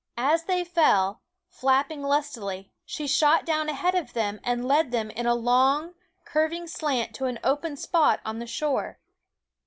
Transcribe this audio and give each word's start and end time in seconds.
As 0.17 0.45
they 0.45 0.63
fell, 0.63 1.21
flapping 1.47 2.01
lustily, 2.01 2.71
she 2.87 3.05
shot 3.05 3.45
down 3.45 3.69
ahead 3.69 3.93
of 3.93 4.13
them 4.13 4.39
and 4.43 4.67
led 4.67 4.89
them 4.89 5.11
in 5.11 5.27
a 5.27 5.35
long, 5.35 5.93
curving 6.25 6.65
slant 6.65 7.13
to 7.13 7.25
an 7.25 7.37
open 7.43 7.77
spot 7.77 8.19
on 8.25 8.39
the 8.39 8.47
shore. 8.47 8.97